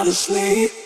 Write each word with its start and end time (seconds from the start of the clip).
not 0.00 0.08
asleep. 0.08 0.79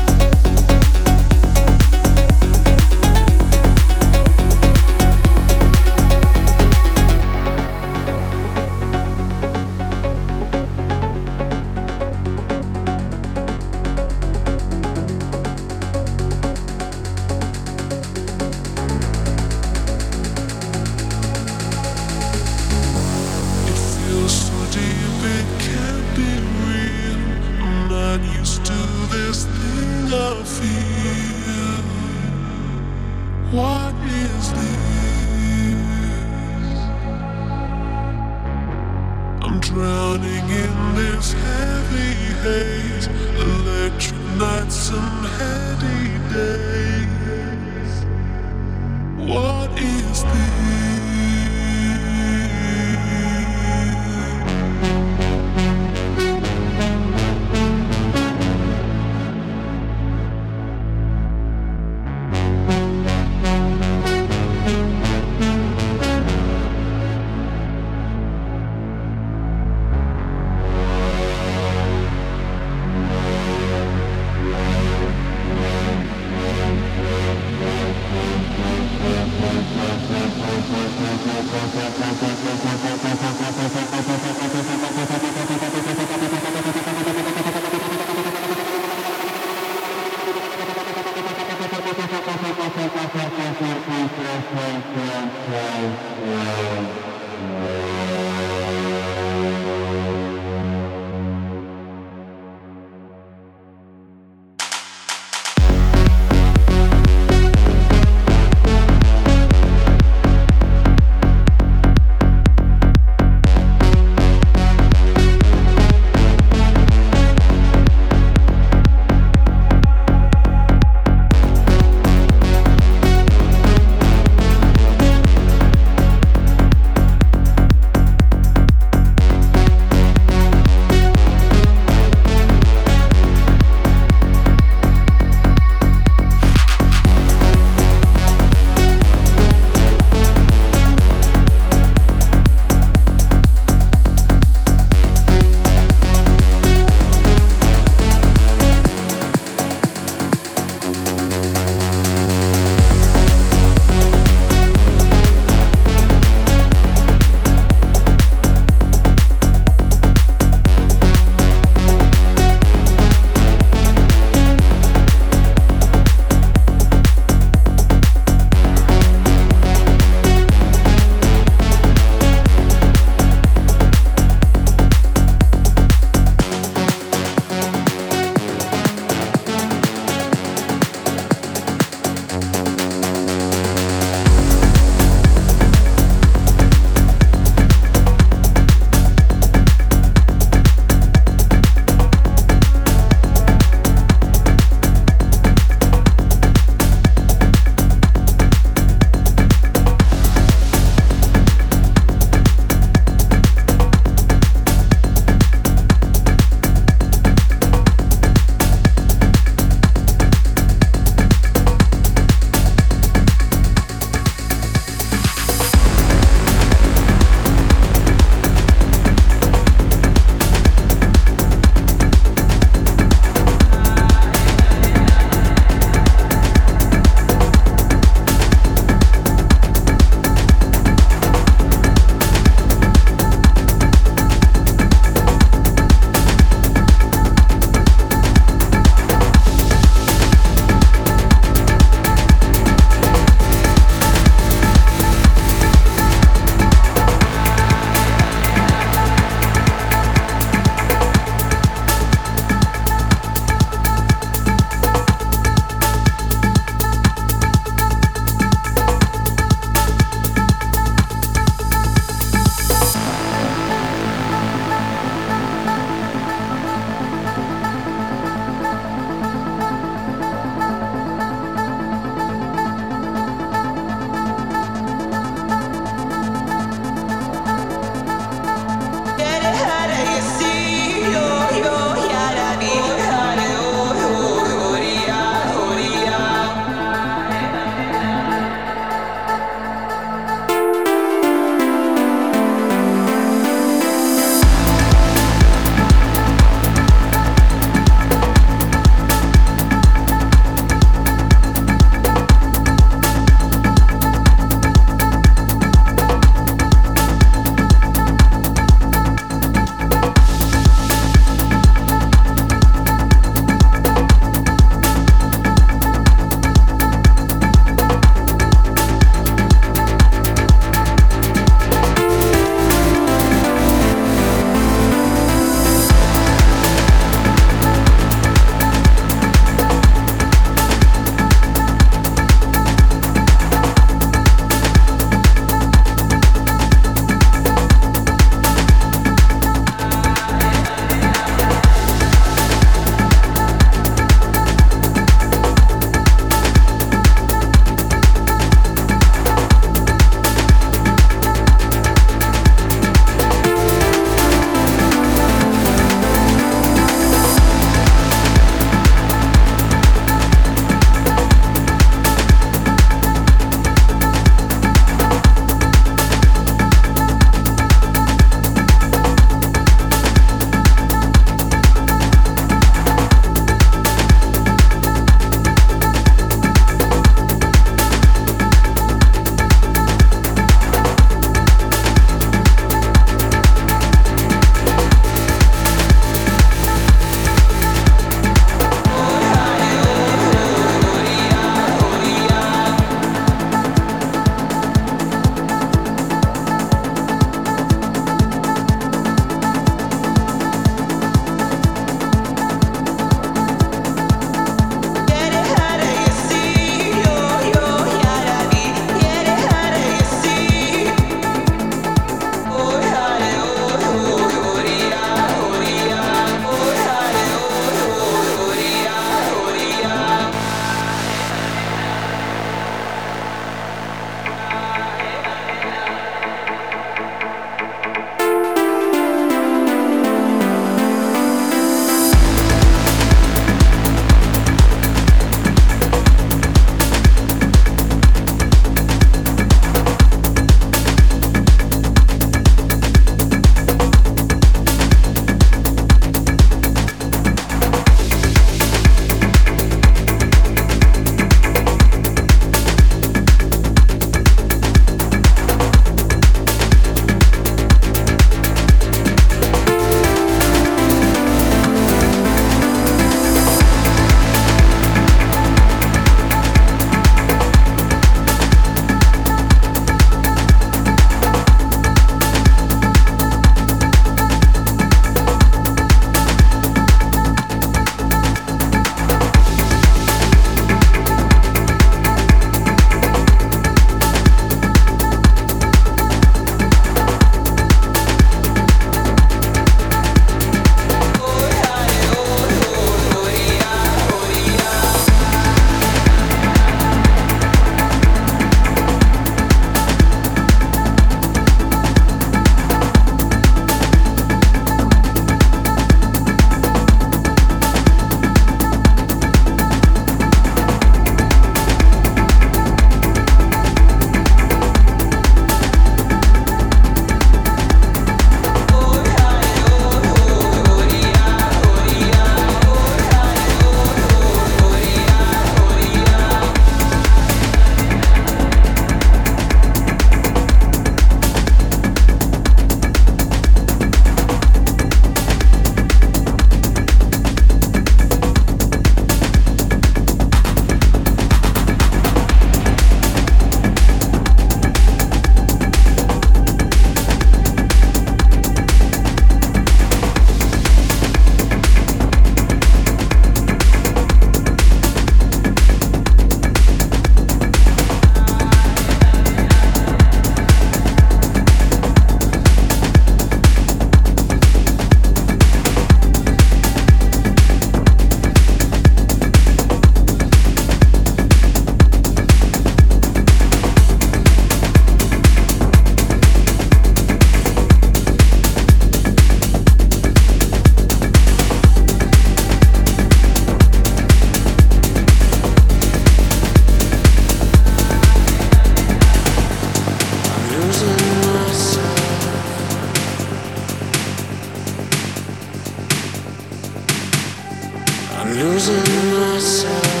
losing 598.33 599.11
myself. 599.11 600.00